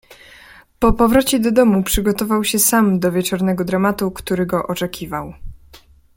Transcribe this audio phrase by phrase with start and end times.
[0.79, 5.33] "Po powrocie do domu przygotował się sam do wieczornego dramatu, który go oczekiwał."